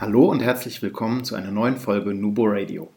[0.00, 2.88] Hallo und herzlich willkommen zu einer neuen Folge Nubo Radio.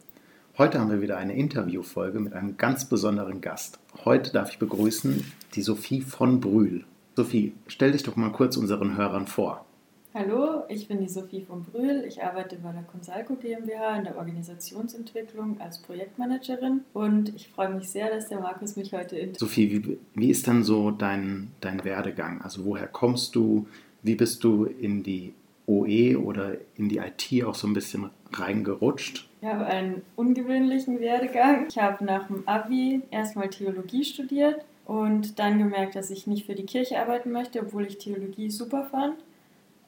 [0.60, 3.80] Heute haben wir wieder eine Interviewfolge mit einem ganz besonderen Gast.
[4.06, 6.86] Heute darf ich begrüßen die Sophie von Brühl.
[7.16, 9.66] Sophie, stell dich doch mal kurz unseren Hörern vor.
[10.14, 12.06] Hallo, ich bin die Sophie von Brühl.
[12.08, 17.90] Ich arbeite bei der Consalco GmbH in der Organisationsentwicklung als Projektmanagerin und ich freue mich
[17.90, 19.40] sehr, dass der Markus mich heute interviewt.
[19.40, 22.44] Sophie, wie, wie ist dann so dein, dein Werdegang?
[22.44, 23.66] Also woher kommst du?
[24.04, 25.34] Wie bist du in die
[25.68, 29.30] OE oder in die IT auch so ein bisschen reingerutscht?
[29.42, 31.68] Ich habe einen ungewöhnlichen Werdegang.
[31.70, 36.56] Ich habe nach dem Abi erstmal Theologie studiert und dann gemerkt, dass ich nicht für
[36.56, 39.16] die Kirche arbeiten möchte, obwohl ich Theologie super fand.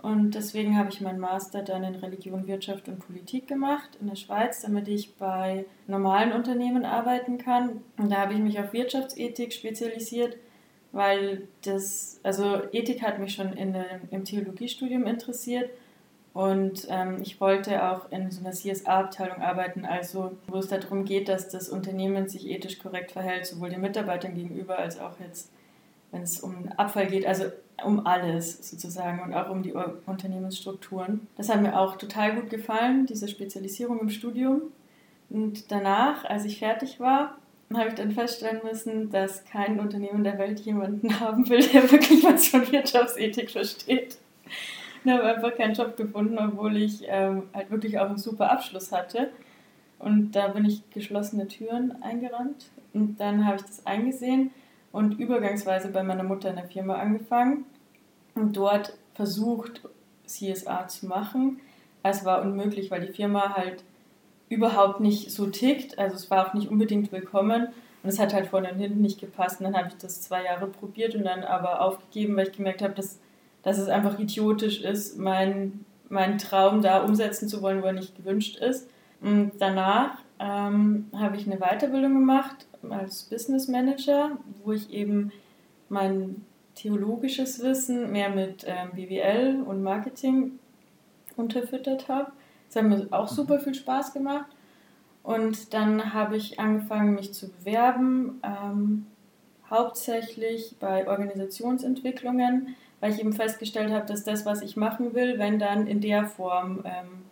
[0.02, 4.18] Und deswegen habe ich meinen Master dann in Religion, Wirtschaft und Politik gemacht in der
[4.18, 7.82] Schweiz, damit ich bei normalen Unternehmen arbeiten kann.
[7.98, 10.36] Und da habe ich mich auf Wirtschaftsethik spezialisiert
[10.94, 13.76] weil das, also Ethik hat mich schon in
[14.12, 15.70] im Theologiestudium interessiert
[16.34, 21.30] und ähm, ich wollte auch in so einer CSA-Abteilung arbeiten, also wo es darum geht,
[21.30, 25.52] dass das Unternehmen sich ethisch korrekt verhält, sowohl den Mitarbeitern gegenüber als auch jetzt,
[26.12, 27.46] wenn es um Abfall geht, also
[27.84, 31.28] um alles sozusagen und auch um die Unternehmensstrukturen.
[31.38, 34.62] Das hat mir auch total gut gefallen, diese Spezialisierung im Studium.
[35.30, 37.38] Und danach, als ich fertig war,
[37.78, 42.24] habe ich dann feststellen müssen, dass kein Unternehmen der Welt jemanden haben will, der wirklich
[42.24, 44.18] was von Wirtschaftsethik versteht.
[45.04, 48.92] Ich habe einfach keinen Job gefunden, obwohl ich ähm, halt wirklich auch einen super Abschluss
[48.92, 49.30] hatte.
[50.00, 52.70] Und da bin ich geschlossene Türen eingerannt.
[52.94, 54.52] Und dann habe ich das eingesehen
[54.92, 57.66] und übergangsweise bei meiner Mutter in der Firma angefangen
[58.36, 59.82] und dort versucht,
[60.26, 61.60] CSA zu machen.
[62.04, 63.84] Es war unmöglich, weil die Firma halt
[64.54, 66.00] überhaupt nicht so tickt.
[66.00, 67.68] Also es war auch nicht unbedingt willkommen.
[68.04, 69.60] Und es hat halt vorne und hinten nicht gepasst.
[69.60, 72.82] Und dann habe ich das zwei Jahre probiert und dann aber aufgegeben, weil ich gemerkt
[72.82, 73.20] habe, dass,
[73.64, 78.16] dass es einfach idiotisch ist, meinen mein Traum da umsetzen zu wollen, wo er nicht
[78.16, 78.88] gewünscht ist.
[79.22, 84.32] Und danach ähm, habe ich eine Weiterbildung gemacht als Business Manager,
[84.64, 85.32] wo ich eben
[85.90, 90.60] mein theologisches Wissen mehr mit ähm, BWL und Marketing
[91.38, 92.32] unterfüttert habe.
[92.74, 94.48] Das hat mir auch super viel Spaß gemacht.
[95.22, 99.06] Und dann habe ich angefangen, mich zu bewerben, ähm,
[99.70, 105.60] hauptsächlich bei Organisationsentwicklungen, weil ich eben festgestellt habe, dass das, was ich machen will, wenn
[105.60, 107.24] dann in der Form ähm,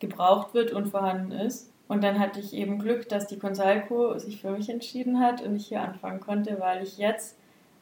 [0.00, 1.72] gebraucht wird und vorhanden ist.
[1.88, 5.56] Und dann hatte ich eben Glück, dass die Consalco sich für mich entschieden hat und
[5.56, 7.36] ich hier anfangen konnte, weil ich jetzt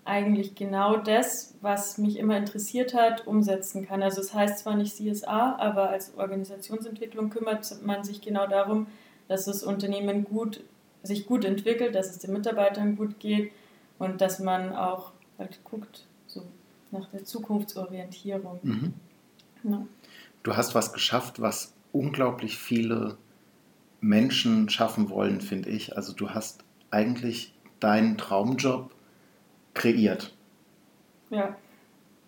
[0.09, 4.03] eigentlich genau das, was mich immer interessiert hat, umsetzen kann.
[4.03, 8.87] Also es heißt zwar nicht CSA, aber als Organisationsentwicklung kümmert man sich genau darum,
[9.29, 10.65] dass das Unternehmen gut,
[11.03, 13.53] sich gut entwickelt, dass es den Mitarbeitern gut geht
[13.99, 16.43] und dass man auch halt guckt, so
[16.91, 18.61] nach der Zukunftsorientierung.
[18.63, 18.95] Mhm.
[19.65, 19.87] Ja.
[20.43, 23.19] Du hast was geschafft, was unglaublich viele
[24.01, 25.97] Menschen schaffen wollen, finde ich.
[25.97, 28.91] Also du hast eigentlich deinen Traumjob
[29.79, 30.33] kreiert.
[31.31, 31.57] Ja.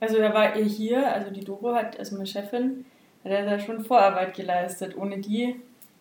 [0.00, 2.86] Also da war ihr hier, also die Doro hat, also meine Chefin,
[3.22, 4.96] hat da schon Vorarbeit geleistet.
[4.96, 5.56] Ohne die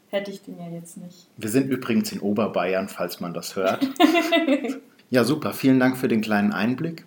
[0.10, 1.28] hätte ich den ja jetzt nicht.
[1.36, 3.86] Wir sind übrigens in Oberbayern, falls man das hört.
[5.10, 5.52] ja, super.
[5.52, 7.06] Vielen Dank für den kleinen Einblick.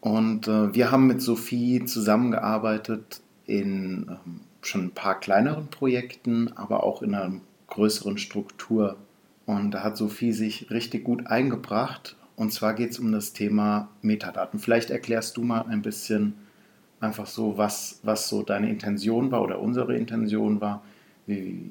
[0.00, 6.84] Und äh, wir haben mit Sophie zusammengearbeitet in ähm, schon ein paar kleineren Projekten, aber
[6.84, 8.96] auch in einer größeren Struktur.
[9.46, 13.90] Und da hat Sophie sich richtig gut eingebracht und zwar geht es um das Thema
[14.00, 14.60] Metadaten.
[14.60, 16.38] Vielleicht erklärst du mal ein bisschen
[16.98, 20.82] einfach so, was, was so deine Intention war oder unsere Intention war,
[21.26, 21.70] wie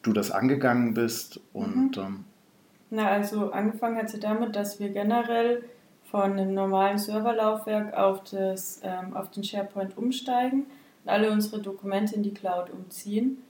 [0.00, 1.38] du das angegangen bist.
[1.52, 2.02] Und, mhm.
[2.02, 2.24] ähm,
[2.88, 5.64] Na, also angefangen hat sie damit, dass wir generell
[6.04, 10.64] von einem normalen Serverlaufwerk auf, das, ähm, auf den SharePoint umsteigen
[11.04, 13.42] und alle unsere Dokumente in die Cloud umziehen.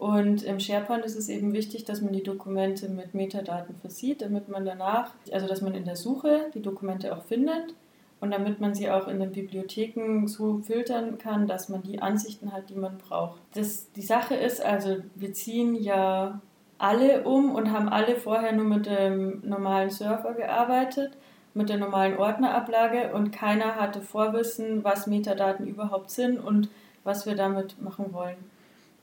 [0.00, 4.48] Und im SharePoint ist es eben wichtig, dass man die Dokumente mit Metadaten versieht, damit
[4.48, 7.74] man danach, also dass man in der Suche die Dokumente auch findet
[8.18, 12.50] und damit man sie auch in den Bibliotheken so filtern kann, dass man die Ansichten
[12.50, 13.42] hat, die man braucht.
[13.52, 16.40] Das, die Sache ist also, wir ziehen ja
[16.78, 21.18] alle um und haben alle vorher nur mit dem normalen Server gearbeitet,
[21.52, 26.70] mit der normalen Ordnerablage und keiner hatte Vorwissen, was Metadaten überhaupt sind und
[27.04, 28.38] was wir damit machen wollen.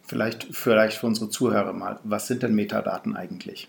[0.08, 3.68] Vielleicht, vielleicht für unsere Zuhörer mal, was sind denn Metadaten eigentlich?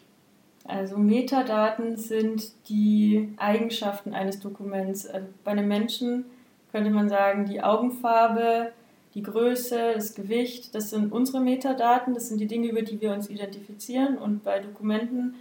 [0.64, 5.06] Also Metadaten sind die Eigenschaften eines Dokuments.
[5.06, 6.26] Also bei einem Menschen
[6.70, 8.73] könnte man sagen, die Augenfarbe,
[9.14, 13.12] die Größe, das Gewicht, das sind unsere Metadaten, das sind die Dinge, über die wir
[13.12, 14.17] uns identifizieren.
[14.17, 15.35] Und bei Dokumenten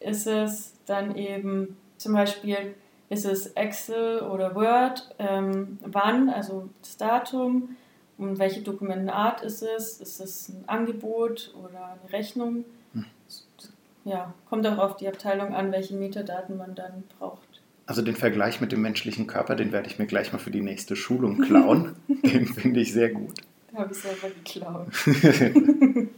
[0.00, 2.74] ist es dann eben zum Beispiel,
[3.10, 7.76] ist es Excel oder Word, ähm, wann, also das Datum,
[8.18, 12.64] und welche Dokumentenart ist es, ist es ein Angebot oder eine Rechnung
[14.08, 17.42] ja, kommt auch auf die Abteilung an, welche Metadaten man dann braucht.
[17.86, 20.60] Also den Vergleich mit dem menschlichen Körper, den werde ich mir gleich mal für die
[20.60, 21.96] nächste Schulung klauen.
[22.08, 23.34] den finde ich sehr gut.
[23.70, 24.88] Den habe ich selber geklaut.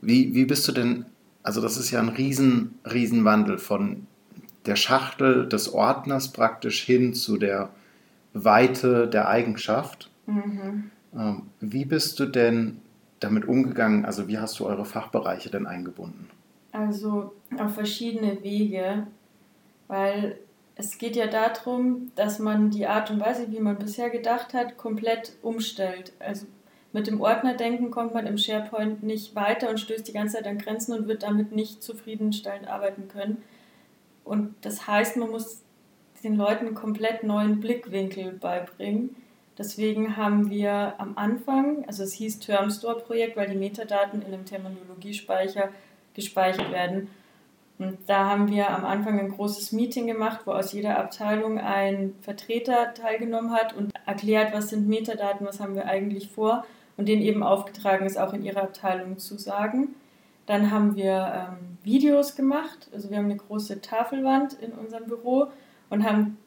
[0.00, 1.06] wie, wie bist du denn,
[1.42, 4.06] also das ist ja ein riesen, riesen Wandel von
[4.66, 7.70] der Schachtel des Ordners praktisch hin zu der
[8.32, 10.10] Weite der Eigenschaft.
[10.26, 10.90] Mhm.
[11.14, 12.80] Ähm, wie bist du denn
[13.18, 14.04] damit umgegangen?
[14.04, 16.28] Also wie hast du eure Fachbereiche denn eingebunden?
[16.72, 19.06] Also auf verschiedene Wege,
[19.88, 20.38] weil
[20.76, 24.78] es geht ja darum, dass man die Art und Weise, wie man bisher gedacht hat,
[24.78, 26.12] komplett umstellt.
[26.20, 26.46] Also
[26.92, 30.58] mit dem Ordnerdenken kommt man im SharePoint nicht weiter und stößt die ganze Zeit an
[30.58, 33.42] Grenzen und wird damit nicht zufriedenstellend arbeiten können.
[34.24, 35.62] Und das heißt, man muss
[36.22, 39.16] den Leuten einen komplett neuen Blickwinkel beibringen
[39.60, 45.68] Deswegen haben wir am Anfang, also es hieß Termstore-Projekt, weil die Metadaten in einem Terminologiespeicher
[46.14, 47.10] gespeichert werden.
[47.78, 52.14] Und da haben wir am Anfang ein großes Meeting gemacht, wo aus jeder Abteilung ein
[52.22, 56.64] Vertreter teilgenommen hat und erklärt, was sind Metadaten, was haben wir eigentlich vor
[56.96, 59.94] und denen eben aufgetragen ist, auch in ihrer Abteilung zu sagen.
[60.46, 65.48] Dann haben wir ähm, Videos gemacht, also wir haben eine große Tafelwand in unserem Büro
[65.90, 66.38] und haben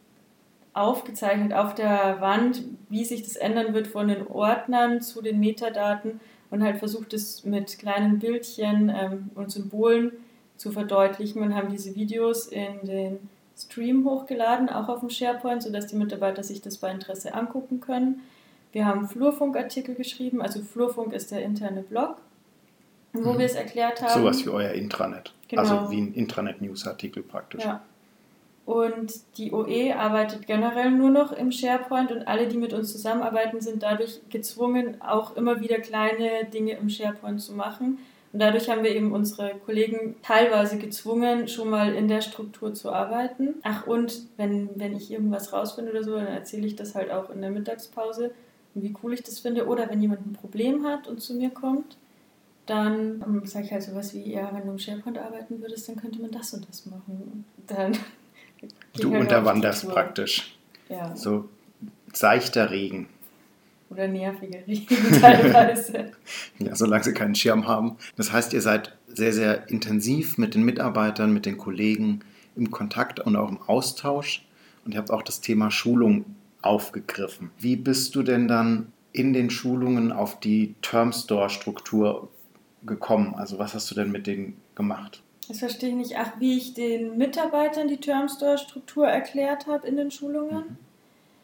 [0.73, 6.19] aufgezeichnet auf der Wand, wie sich das ändern wird von den Ordnern zu den Metadaten
[6.49, 10.13] und halt versucht es mit kleinen Bildchen ähm, und Symbolen
[10.57, 15.87] zu verdeutlichen und haben diese Videos in den Stream hochgeladen, auch auf dem SharePoint, sodass
[15.87, 18.21] die Mitarbeiter sich das bei Interesse angucken können.
[18.71, 22.17] Wir haben Flurfunk-Artikel geschrieben, also Flurfunk ist der interne Blog,
[23.13, 23.39] wo mhm.
[23.39, 24.21] wir es erklärt haben.
[24.21, 25.33] Sowas wie euer Intranet.
[25.47, 25.61] Genau.
[25.61, 27.63] Also wie ein Intranet-News-Artikel praktisch.
[27.63, 27.83] Ja.
[28.65, 33.59] Und die OE arbeitet generell nur noch im SharePoint und alle, die mit uns zusammenarbeiten,
[33.59, 37.99] sind dadurch gezwungen, auch immer wieder kleine Dinge im SharePoint zu machen.
[38.31, 42.91] Und dadurch haben wir eben unsere Kollegen teilweise gezwungen, schon mal in der Struktur zu
[42.91, 43.55] arbeiten.
[43.63, 47.29] Ach, und wenn, wenn ich irgendwas rausfinde oder so, dann erzähle ich das halt auch
[47.29, 48.31] in der Mittagspause,
[48.73, 49.67] wie cool ich das finde.
[49.67, 51.97] Oder wenn jemand ein Problem hat und zu mir kommt,
[52.65, 56.21] dann sage ich halt sowas wie, ja, wenn du im SharePoint arbeiten würdest, dann könnte
[56.21, 57.45] man das und das machen.
[57.67, 57.91] dann
[58.99, 60.55] Du unterwanderst praktisch.
[60.89, 61.15] Ja.
[61.15, 61.49] So
[62.11, 63.07] seichter Regen.
[63.89, 66.11] Oder nerviger Regen teilweise.
[66.59, 67.97] ja, solange sie keinen Schirm haben.
[68.15, 72.21] Das heißt, ihr seid sehr, sehr intensiv mit den Mitarbeitern, mit den Kollegen
[72.55, 74.45] im Kontakt und auch im Austausch.
[74.85, 76.25] Und ihr habt auch das Thema Schulung
[76.61, 77.51] aufgegriffen.
[77.59, 82.29] Wie bist du denn dann in den Schulungen auf die Termstore-Struktur
[82.85, 83.35] gekommen?
[83.35, 85.21] Also was hast du denn mit denen gemacht?
[85.47, 86.17] Das verstehe ich nicht.
[86.17, 90.63] Ach, wie ich den Mitarbeitern die Termstore-Struktur erklärt habe in den Schulungen.
[90.63, 90.77] Mhm.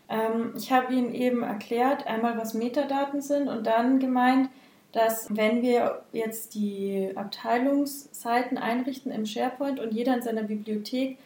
[0.09, 4.49] Ähm, ich habe ihnen eben erklärt, einmal was Metadaten sind und dann gemeint,
[4.91, 11.19] dass wenn wir jetzt die Abteilungsseiten einrichten im SharePoint und jeder in seiner Bibliothek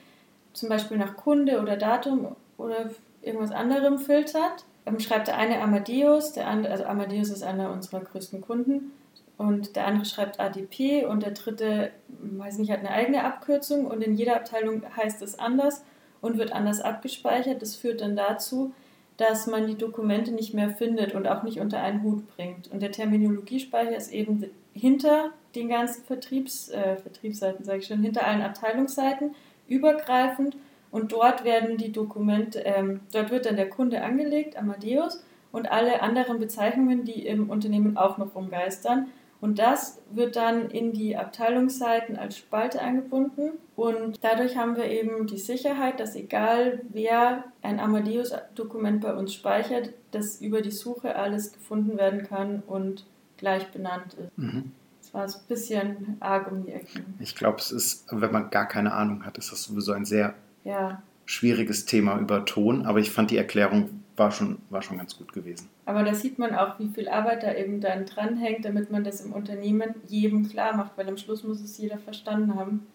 [0.51, 2.89] zum Beispiel nach Kunde oder Datum oder
[3.21, 8.01] irgendwas anderem filtert, ähm, schreibt der eine Amadeus, der andere, also Amadeus ist einer unserer
[8.01, 8.91] größten Kunden,
[9.37, 14.01] und der andere schreibt ADP und der dritte, weiß nicht, hat eine eigene Abkürzung und
[14.01, 15.83] in jeder Abteilung heißt es anders
[16.21, 17.61] und wird anders abgespeichert.
[17.61, 18.73] Das führt dann dazu,
[19.17, 22.71] dass man die Dokumente nicht mehr findet und auch nicht unter einen Hut bringt.
[22.71, 28.25] Und der Terminologiespeicher ist eben hinter den ganzen Vertriebs, äh, Vertriebsseiten, sage ich schon, hinter
[28.25, 29.35] allen Abteilungsseiten
[29.67, 30.57] übergreifend
[30.91, 36.01] und dort werden die Dokumente, ähm, dort wird dann der Kunde angelegt, Amadeus, und alle
[36.01, 39.07] anderen Bezeichnungen, die im Unternehmen auch noch rumgeistern.
[39.43, 43.51] Und das wird dann in die Abteilungsseiten als Spalte eingebunden.
[43.75, 49.89] Und dadurch haben wir eben die Sicherheit, dass egal wer ein Amadeus-Dokument bei uns speichert,
[50.11, 54.37] dass über die Suche alles gefunden werden kann und gleich benannt ist.
[54.37, 54.71] Mhm.
[55.01, 57.15] Das war ein bisschen arg um die Ecken.
[57.19, 60.35] Ich glaube, es ist, wenn man gar keine Ahnung hat, ist das sowieso ein sehr
[60.63, 61.03] ja.
[61.25, 62.85] schwieriges Thema über Ton.
[62.85, 65.69] Aber ich fand die Erklärung war schon, war schon ganz gut gewesen.
[65.85, 69.21] Aber da sieht man auch, wie viel Arbeit da eben dann dranhängt, damit man das
[69.21, 72.85] im Unternehmen jedem klar macht, weil am Schluss muss es jeder verstanden haben.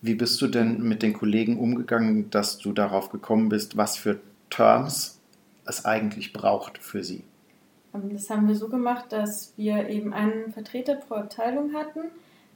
[0.00, 4.20] Wie bist du denn mit den Kollegen umgegangen, dass du darauf gekommen bist, was für
[4.50, 5.20] Terms
[5.66, 7.24] es eigentlich braucht für sie?
[7.94, 12.00] Das haben wir so gemacht, dass wir eben einen Vertreter pro Abteilung hatten.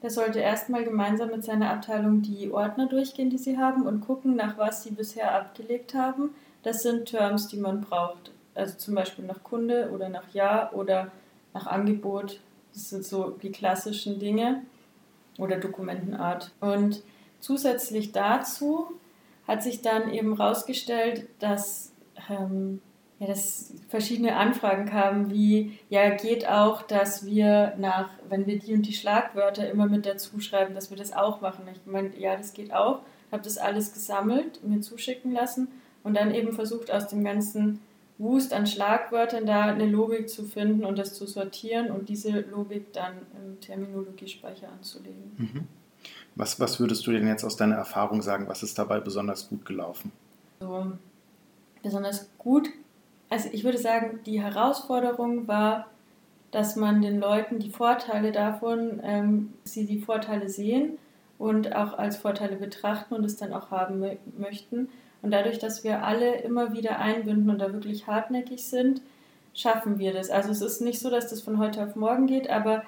[0.02, 4.36] Der sollte erstmal gemeinsam mit seiner Abteilung die Ordner durchgehen, die sie haben und gucken,
[4.36, 6.30] nach was sie bisher abgelegt haben.
[6.62, 8.32] Das sind Terms, die man braucht.
[8.54, 11.12] Also zum Beispiel nach Kunde oder nach Jahr oder
[11.54, 12.40] nach Angebot.
[12.72, 14.62] Das sind so die klassischen Dinge
[15.38, 16.52] oder Dokumentenart.
[16.60, 17.02] Und
[17.40, 18.92] zusätzlich dazu
[19.46, 21.92] hat sich dann eben herausgestellt, dass,
[22.28, 22.82] ähm,
[23.20, 28.74] ja, dass verschiedene Anfragen kamen, wie, ja, geht auch, dass wir nach, wenn wir die
[28.74, 31.66] und die Schlagwörter immer mit dazu schreiben, dass wir das auch machen.
[31.72, 33.00] Ich meine, ja, das geht auch.
[33.30, 35.68] Habe das alles gesammelt, mir zuschicken lassen
[36.02, 37.80] und dann eben versucht, aus dem ganzen
[38.18, 42.92] Wust an Schlagwörtern da eine Logik zu finden und das zu sortieren und diese Logik
[42.92, 45.32] dann im Terminologiespeicher anzulegen.
[45.36, 45.68] Mhm.
[46.34, 49.64] Was, was würdest du denn jetzt aus deiner Erfahrung sagen, was ist dabei besonders gut
[49.64, 50.12] gelaufen?
[50.60, 50.92] So,
[51.82, 52.68] besonders gut,
[53.30, 55.86] also ich würde sagen, die Herausforderung war,
[56.50, 60.98] dass man den Leuten die Vorteile davon, ähm, sie die Vorteile sehen
[61.38, 64.02] und auch als Vorteile betrachten und es dann auch haben
[64.38, 64.88] möchten.
[65.22, 69.02] Und dadurch, dass wir alle immer wieder einbinden und da wirklich hartnäckig sind,
[69.54, 70.30] schaffen wir das.
[70.30, 72.84] Also es ist nicht so, dass das von heute auf morgen geht, aber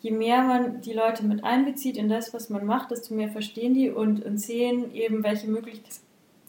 [0.00, 3.74] je mehr man die Leute mit einbezieht in das, was man macht, desto mehr verstehen
[3.74, 5.82] die und, und sehen eben, welche, Möglich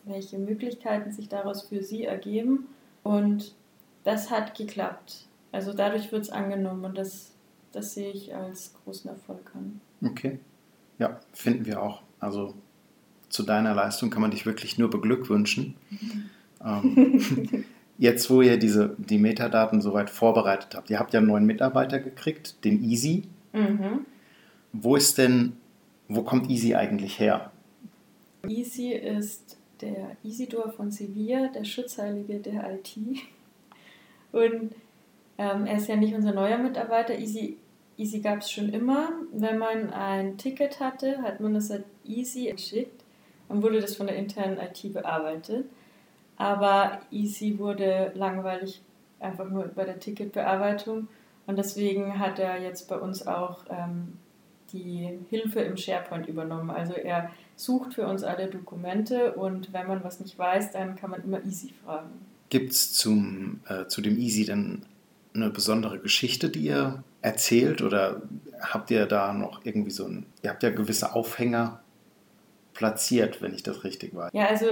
[0.05, 2.67] welche Möglichkeiten sich daraus für sie ergeben.
[3.03, 3.53] Und
[4.03, 5.25] das hat geklappt.
[5.51, 7.31] Also dadurch wird es angenommen und das,
[7.71, 9.81] das sehe ich als großen Erfolg an.
[10.05, 10.39] Okay.
[10.99, 12.01] Ja, finden wir auch.
[12.19, 12.53] Also
[13.35, 15.75] zu deiner Leistung kann man dich wirklich nur beglückwünschen.
[15.89, 16.29] Mhm.
[16.65, 17.65] Ähm,
[17.97, 21.99] jetzt, wo ihr diese, die Metadaten soweit vorbereitet habt, ihr habt ja einen neuen Mitarbeiter
[21.99, 23.23] gekriegt, den Easy.
[23.53, 24.05] Mhm.
[24.73, 25.53] Wo ist denn,
[26.07, 27.51] wo kommt Easy eigentlich her?
[28.47, 32.97] Easy ist der Isidor von Sevilla, der Schutzheilige der IT.
[34.31, 34.75] Und
[35.37, 37.17] ähm, er ist ja nicht unser neuer Mitarbeiter.
[37.17, 37.57] Easy,
[37.97, 39.09] Easy gab es schon immer.
[39.31, 43.04] Wenn man ein Ticket hatte, hat man das an Easy geschickt.
[43.49, 45.65] Dann wurde das von der internen IT bearbeitet.
[46.37, 48.81] Aber Easy wurde langweilig
[49.19, 51.07] einfach nur bei der Ticketbearbeitung
[51.47, 54.17] und deswegen hat er jetzt bei uns auch ähm,
[54.73, 56.69] die Hilfe im SharePoint übernommen.
[56.69, 61.11] Also er sucht für uns alle Dokumente und wenn man was nicht weiß, dann kann
[61.11, 62.09] man immer Easy fragen.
[62.49, 64.85] Gibt es äh, zu dem Easy denn
[65.33, 68.21] eine besondere Geschichte, die ihr erzählt oder
[68.61, 71.81] habt ihr da noch irgendwie so ein, ihr habt ja gewisse Aufhänger
[72.75, 74.31] platziert, wenn ich das richtig weiß?
[74.33, 74.67] Ja, also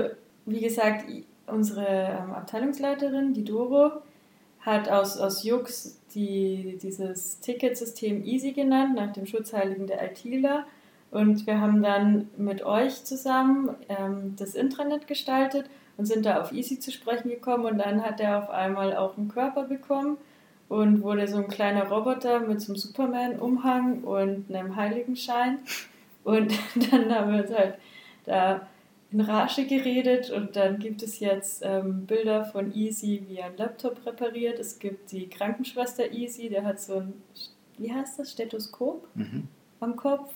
[0.45, 1.05] wie gesagt,
[1.47, 3.91] unsere ähm, Abteilungsleiterin, die Doro,
[4.59, 10.65] hat aus, aus Jux die, dieses Ticketsystem Easy genannt, nach dem Schutzheiligen der ITler.
[11.11, 16.51] Und wir haben dann mit euch zusammen ähm, das Intranet gestaltet und sind da auf
[16.51, 17.65] Easy zu sprechen gekommen.
[17.65, 20.17] Und dann hat er auf einmal auch einen Körper bekommen
[20.69, 25.59] und wurde so ein kleiner Roboter mit so einem Superman-Umhang und einem Heiligenschein.
[26.23, 26.53] Und
[26.91, 27.75] dann haben wir uns halt
[28.23, 28.67] da
[29.11, 33.57] in Rage geredet und dann gibt es jetzt ähm, Bilder von Easy, wie er einen
[33.57, 34.59] Laptop repariert.
[34.59, 37.13] Es gibt die Krankenschwester Easy, der hat so ein,
[37.77, 39.47] wie heißt das, Stethoskop mhm.
[39.79, 40.33] am Kopf.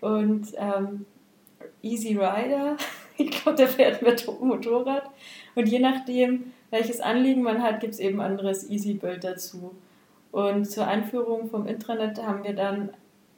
[0.00, 1.04] Und ähm,
[1.82, 2.78] Easy Rider,
[3.18, 5.10] ich glaube, der fährt mit Motorrad.
[5.54, 9.74] Und je nachdem, welches Anliegen man hat, gibt es eben anderes Easy-Bild dazu.
[10.30, 12.88] Und zur Einführung vom Intranet haben wir dann,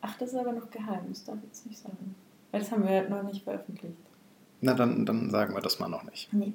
[0.00, 2.14] ach, das ist aber noch geheim, das darf ich jetzt nicht sagen,
[2.54, 3.96] weil das haben wir noch nicht veröffentlicht.
[4.60, 6.32] Na, dann, dann sagen wir das mal noch nicht.
[6.32, 6.52] Nee.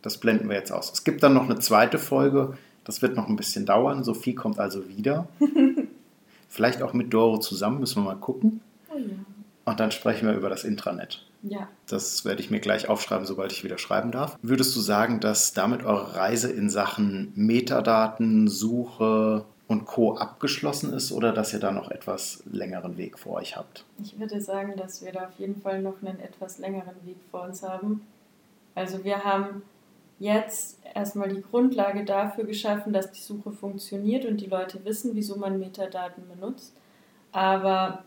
[0.00, 0.90] Das blenden wir jetzt aus.
[0.90, 2.56] Es gibt dann noch eine zweite Folge.
[2.82, 4.04] Das wird noch ein bisschen dauern.
[4.04, 5.28] Sophie kommt also wieder.
[6.48, 8.62] Vielleicht auch mit Doro zusammen, müssen wir mal gucken.
[8.88, 9.16] Oh ja.
[9.66, 11.26] Und dann sprechen wir über das Intranet.
[11.42, 11.68] Ja.
[11.88, 14.38] Das werde ich mir gleich aufschreiben, sobald ich wieder schreiben darf.
[14.40, 20.14] Würdest du sagen, dass damit eure Reise in Sachen Metadaten, Suche, und Co.
[20.14, 23.84] abgeschlossen ist oder dass ihr da noch etwas längeren Weg vor euch habt?
[24.02, 27.42] Ich würde sagen, dass wir da auf jeden Fall noch einen etwas längeren Weg vor
[27.44, 28.06] uns haben.
[28.74, 29.62] Also wir haben
[30.18, 35.36] jetzt erstmal die Grundlage dafür geschaffen, dass die Suche funktioniert und die Leute wissen, wieso
[35.36, 36.74] man Metadaten benutzt.
[37.32, 38.04] Aber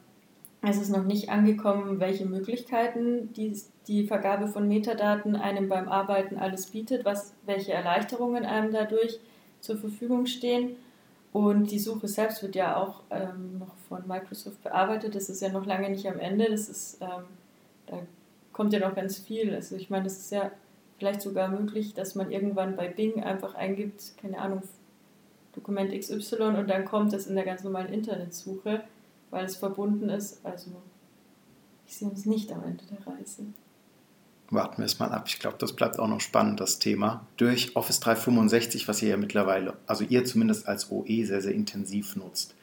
[0.61, 3.55] es ist noch nicht angekommen, welche Möglichkeiten die,
[3.87, 9.19] die Vergabe von Metadaten einem beim Arbeiten alles bietet, was, welche Erleichterungen einem dadurch
[9.59, 10.75] zur Verfügung stehen.
[11.33, 15.15] Und die Suche selbst wird ja auch ähm, noch von Microsoft bearbeitet.
[15.15, 16.49] Das ist ja noch lange nicht am Ende.
[16.49, 17.25] Das ist, ähm,
[17.85, 17.99] da
[18.53, 19.53] kommt ja noch ganz viel.
[19.53, 20.51] Also ich meine, es ist ja
[20.97, 24.63] vielleicht sogar möglich, dass man irgendwann bei Bing einfach eingibt, keine Ahnung,
[25.53, 28.83] Dokument XY und dann kommt es in der ganz normalen Internetsuche,
[29.31, 30.45] weil es verbunden ist.
[30.45, 30.71] Also
[31.87, 33.45] ich sehe uns nicht am Ende der Reise.
[34.49, 35.25] Warten wir es mal ab.
[35.27, 37.25] Ich glaube, das bleibt auch noch spannend, das Thema.
[37.35, 42.15] Durch Office 365, was ihr ja mittlerweile, also ihr zumindest als OE sehr, sehr intensiv
[42.15, 42.55] nutzt.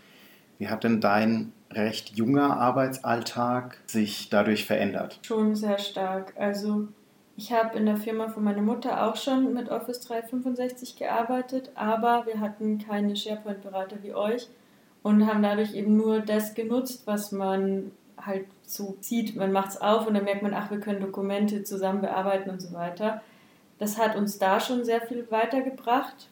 [0.59, 5.19] Wie hat denn dein recht junger Arbeitsalltag sich dadurch verändert?
[5.23, 6.33] Schon sehr stark.
[6.38, 6.88] Also
[7.37, 12.25] ich habe in der Firma von meiner Mutter auch schon mit Office 365 gearbeitet, aber
[12.26, 14.49] wir hatten keine SharePoint-Berater wie euch
[15.03, 18.97] und haben dadurch eben nur das genutzt, was man halt so.
[19.37, 22.61] Man macht es auf und dann merkt man, ach, wir können Dokumente zusammen bearbeiten und
[22.61, 23.23] so weiter.
[23.78, 26.28] Das hat uns da schon sehr viel weitergebracht.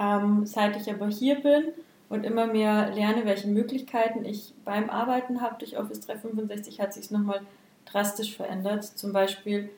[0.00, 1.66] Ähm, seit ich aber hier bin
[2.08, 7.10] und immer mehr lerne, welche Möglichkeiten ich beim Arbeiten habe durch Office 365, hat sich
[7.10, 7.40] nochmal
[7.86, 8.84] drastisch verändert.
[8.84, 9.70] Zum Beispiel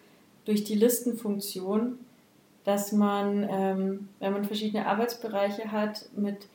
[0.45, 1.99] durch die Listenfunktion,
[2.65, 6.49] dass man, ähm, wenn man verschiedene Arbeitsbereiche hat, mit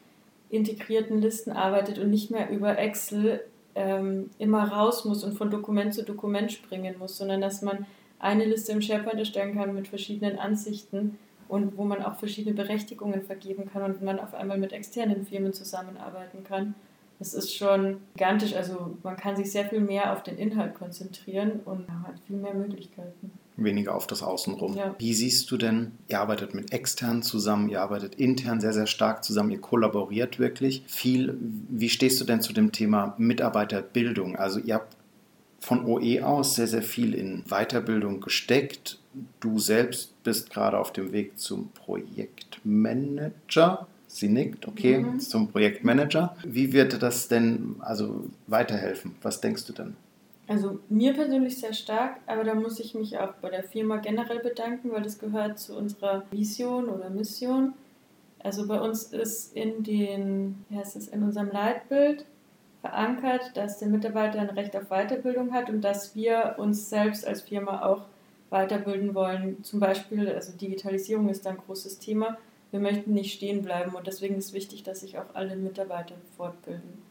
[0.50, 3.42] integrierten Listen arbeitet und nicht mehr über Excel
[3.76, 7.86] ähm, immer raus muss und von Dokument zu Dokument springen muss, sondern dass man
[8.20, 13.24] eine Liste im SharePoint erstellen kann mit verschiedenen Ansichten und wo man auch verschiedene Berechtigungen
[13.24, 16.76] vergeben kann und man auf einmal mit externen Firmen zusammenarbeiten kann.
[17.20, 18.56] Das ist schon gigantisch.
[18.56, 22.54] Also man kann sich sehr viel mehr auf den Inhalt konzentrieren und hat viel mehr
[22.54, 23.32] Möglichkeiten.
[23.64, 24.76] Weniger auf das Außenrum.
[24.76, 24.96] Ja.
[24.98, 29.24] Wie siehst du denn, ihr arbeitet mit extern zusammen, ihr arbeitet intern sehr, sehr stark
[29.24, 31.38] zusammen, ihr kollaboriert wirklich viel.
[31.70, 34.36] Wie stehst du denn zu dem Thema Mitarbeiterbildung?
[34.36, 34.96] Also ihr habt
[35.60, 38.98] von OE aus sehr, sehr viel in Weiterbildung gesteckt.
[39.40, 43.88] Du selbst bist gerade auf dem Weg zum Projektmanager.
[44.08, 45.20] Sie nickt, okay, mhm.
[45.20, 46.36] zum Projektmanager.
[46.44, 49.16] Wie wird das denn also weiterhelfen?
[49.22, 49.96] Was denkst du denn?
[50.52, 54.40] Also mir persönlich sehr stark, aber da muss ich mich auch bei der Firma generell
[54.40, 57.74] bedanken, weil das gehört zu unserer Vision oder Mission.
[58.40, 62.26] Also bei uns ist in den, wie heißt es, in unserem Leitbild
[62.82, 67.44] verankert, dass der Mitarbeiter ein Recht auf Weiterbildung hat und dass wir uns selbst als
[67.44, 68.02] Firma auch
[68.50, 69.64] weiterbilden wollen.
[69.64, 72.38] Zum Beispiel, also Digitalisierung ist da ein großes Thema.
[72.72, 77.02] Wir möchten nicht stehen bleiben und deswegen ist wichtig, dass sich auch alle Mitarbeiter fortbilden.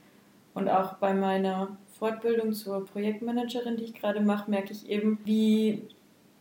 [0.52, 5.82] Und auch bei meiner Fortbildung zur Projektmanagerin, die ich gerade mache, merke ich eben, wie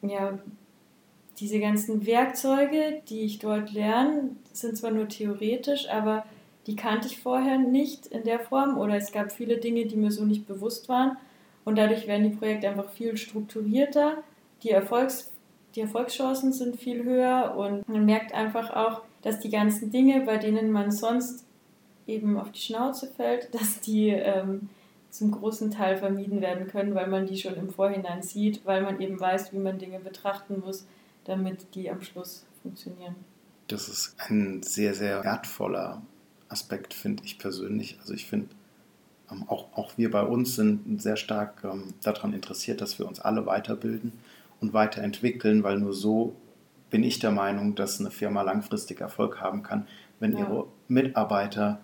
[0.01, 0.39] ja,
[1.37, 6.25] diese ganzen Werkzeuge, die ich dort lerne, sind zwar nur theoretisch, aber
[6.65, 10.11] die kannte ich vorher nicht in der Form oder es gab viele Dinge, die mir
[10.11, 11.17] so nicht bewusst waren
[11.65, 14.17] und dadurch werden die Projekte einfach viel strukturierter,
[14.63, 15.31] die, Erfolgs,
[15.75, 20.37] die Erfolgschancen sind viel höher und man merkt einfach auch, dass die ganzen Dinge, bei
[20.37, 21.45] denen man sonst
[22.07, 24.69] eben auf die Schnauze fällt, dass die ähm,
[25.09, 29.01] zum großen Teil vermieden werden können, weil man die schon im Vorhinein sieht, weil man
[29.01, 30.85] eben weiß, wie man Dinge betrachten muss,
[31.25, 33.15] damit die am Schluss funktionieren.
[33.67, 36.01] Das ist ein sehr, sehr wertvoller
[36.47, 37.97] Aspekt, finde ich persönlich.
[38.01, 38.49] Also ich finde,
[39.31, 43.19] ähm, auch, auch wir bei uns sind sehr stark ähm, daran interessiert, dass wir uns
[43.19, 44.13] alle weiterbilden
[44.59, 46.35] und weiterentwickeln, weil nur so
[46.89, 49.87] bin ich der Meinung, dass eine Firma langfristig Erfolg haben kann,
[50.19, 50.39] wenn ja.
[50.39, 51.79] ihre Mitarbeiter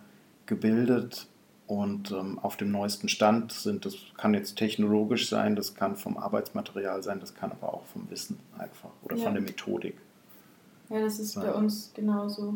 [0.45, 1.27] gebildet
[1.67, 3.85] und ähm, auf dem neuesten Stand sind.
[3.85, 8.09] Das kann jetzt technologisch sein, das kann vom Arbeitsmaterial sein, das kann aber auch vom
[8.09, 9.23] Wissen einfach oder ja.
[9.23, 9.95] von der Methodik.
[10.89, 11.45] Ja, das ist sein.
[11.45, 12.55] bei uns genauso.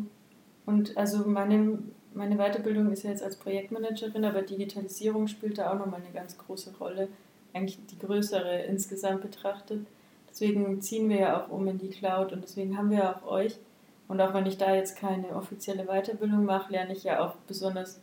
[0.66, 1.78] Und also meine,
[2.14, 6.38] meine Weiterbildung ist ja jetzt als Projektmanagerin, aber Digitalisierung spielt da auch nochmal eine ganz
[6.38, 7.08] große Rolle,
[7.52, 9.86] eigentlich die größere insgesamt betrachtet.
[10.30, 13.58] Deswegen ziehen wir ja auch um in die Cloud und deswegen haben wir auch euch.
[14.06, 18.00] Und auch wenn ich da jetzt keine offizielle Weiterbildung mache, lerne ich ja auch besonders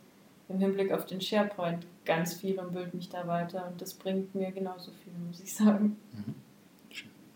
[0.48, 3.68] im Hinblick auf den SharePoint ganz viel und bilde mich da weiter.
[3.70, 5.96] Und das bringt mir genauso viel, muss ich sagen.
[6.12, 6.34] Mhm.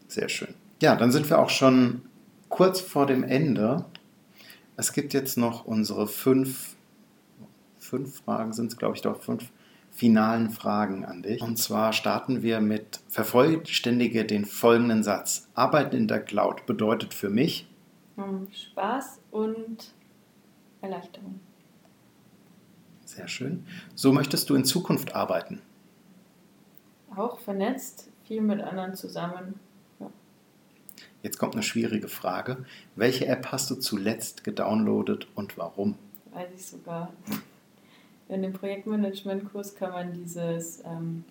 [0.09, 0.55] Sehr schön.
[0.81, 2.03] Ja, dann sind wir auch schon
[2.49, 3.85] kurz vor dem Ende.
[4.77, 6.77] Es gibt jetzt noch unsere fünf,
[7.79, 9.51] fünf Fragen, sind es glaube ich doch fünf
[9.91, 11.43] finalen Fragen an dich.
[11.43, 15.49] Und zwar starten wir mit Vervollständige den folgenden Satz.
[15.55, 17.69] Arbeiten in der Cloud bedeutet für mich
[18.17, 19.95] hm, Spaß und
[20.81, 21.41] Erleichterung.
[23.15, 23.67] Sehr schön.
[23.95, 25.61] So möchtest du in Zukunft arbeiten?
[27.15, 29.61] Auch vernetzt, viel mit anderen zusammen.
[30.01, 30.11] Ja.
[31.23, 32.65] Jetzt kommt eine schwierige Frage.
[32.97, 35.97] Welche App hast du zuletzt gedownloadet und warum?
[36.33, 37.13] Weiß ich sogar.
[38.31, 41.25] In dem Projektmanagement-Kurs kann man dieses, ähm,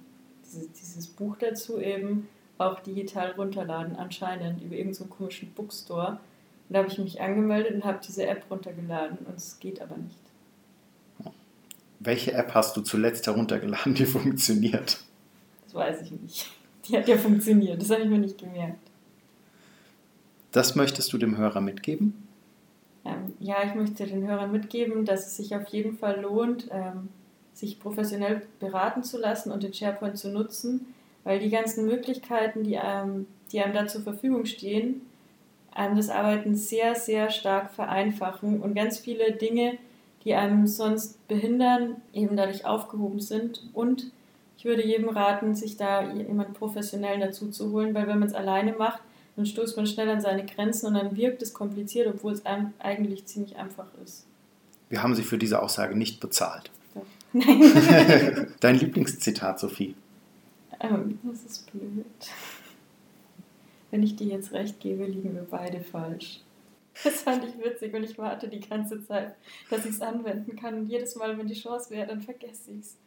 [0.46, 2.28] dieses, dieses, Buch dazu eben
[2.60, 6.20] auch digital runterladen, anscheinend über irgendeinen so komischen Bookstore.
[6.70, 9.98] Und da habe ich mich angemeldet und habe diese App runtergeladen und es geht aber
[9.98, 10.31] nicht.
[12.04, 15.00] Welche App hast du zuletzt heruntergeladen, die funktioniert?
[15.66, 16.50] Das weiß ich nicht.
[16.88, 18.80] Die hat ja funktioniert, das habe ich mir nicht gemerkt.
[20.52, 22.28] Das möchtest du dem Hörer mitgeben?
[23.06, 27.10] Ähm, ja, ich möchte den Hörern mitgeben, dass es sich auf jeden Fall lohnt, ähm,
[27.54, 32.80] sich professionell beraten zu lassen und den SharePoint zu nutzen, weil die ganzen Möglichkeiten, die
[32.80, 35.02] einem, die einem da zur Verfügung stehen,
[35.72, 39.78] einem das Arbeiten sehr, sehr stark vereinfachen und ganz viele Dinge,
[40.24, 43.64] die einem sonst behindern, eben dadurch aufgehoben sind.
[43.74, 44.12] Und
[44.58, 48.36] ich würde jedem raten, sich da jemanden professionellen dazu zu holen, weil wenn man es
[48.36, 49.02] alleine macht,
[49.36, 53.26] dann stoßt man schnell an seine Grenzen und dann wirkt es kompliziert, obwohl es eigentlich
[53.26, 54.26] ziemlich einfach ist.
[54.90, 56.70] Wir haben Sie für diese Aussage nicht bezahlt.
[56.94, 57.02] Doch.
[57.34, 58.48] Nein.
[58.60, 59.96] Dein Lieblingszitat, Sophie?
[60.80, 62.06] Ähm, das ist blöd.
[63.90, 66.42] Wenn ich dir jetzt recht gebe, liegen wir beide falsch.
[67.04, 69.36] Das fand ich witzig und ich warte die ganze Zeit,
[69.70, 70.76] dass ich es anwenden kann.
[70.76, 72.98] Und jedes Mal, wenn die Chance wäre, dann vergesse ich es.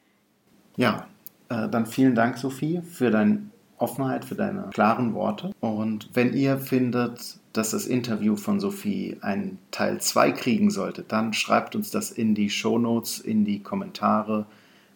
[0.76, 1.06] Ja,
[1.48, 5.52] äh, dann vielen Dank, Sophie, für deine Offenheit, für deine klaren Worte.
[5.60, 11.32] Und wenn ihr findet, dass das Interview von Sophie einen Teil 2 kriegen sollte, dann
[11.32, 14.46] schreibt uns das in die Shownotes, in die Kommentare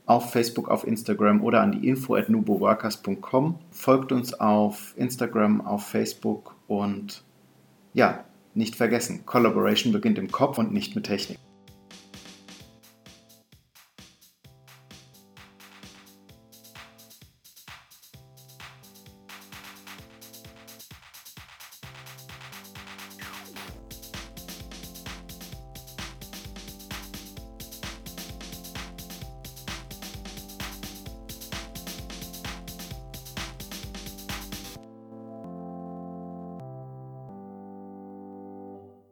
[0.07, 3.57] auf Facebook, auf Instagram oder an die info at nuboworkers.com.
[3.71, 7.23] Folgt uns auf Instagram, auf Facebook und
[7.93, 8.25] ja,
[8.59, 11.39] nicht vergessen, Collaboration beginnt im Kopf und nicht mit Technik.